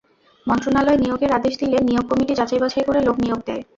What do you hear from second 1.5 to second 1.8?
দিলে